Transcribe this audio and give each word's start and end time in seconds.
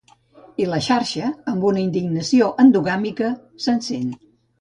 I 0.63 0.65
la 0.69 0.77
xarxa 0.85 1.27
–amb 1.51 1.67
una 1.71 1.81
indignació 1.83 2.47
endogàmica– 2.65 3.29
s’encén. 3.67 4.09